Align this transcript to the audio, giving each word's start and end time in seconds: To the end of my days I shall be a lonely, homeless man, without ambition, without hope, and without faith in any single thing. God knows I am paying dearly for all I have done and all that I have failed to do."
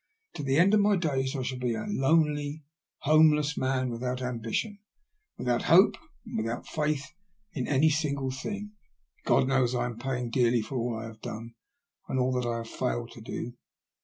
To 0.33 0.41
the 0.41 0.57
end 0.57 0.73
of 0.73 0.79
my 0.79 0.95
days 0.95 1.35
I 1.35 1.43
shall 1.43 1.59
be 1.59 1.75
a 1.75 1.85
lonely, 1.87 2.63
homeless 3.01 3.55
man, 3.55 3.91
without 3.91 4.19
ambition, 4.19 4.79
without 5.37 5.61
hope, 5.65 5.93
and 6.25 6.35
without 6.37 6.65
faith 6.65 7.13
in 7.53 7.67
any 7.67 7.91
single 7.91 8.31
thing. 8.31 8.71
God 9.25 9.47
knows 9.47 9.75
I 9.75 9.85
am 9.85 9.99
paying 9.99 10.31
dearly 10.31 10.63
for 10.63 10.75
all 10.77 10.97
I 10.97 11.05
have 11.05 11.21
done 11.21 11.53
and 12.09 12.17
all 12.19 12.31
that 12.31 12.49
I 12.49 12.57
have 12.57 12.67
failed 12.67 13.11
to 13.11 13.21
do." 13.21 13.53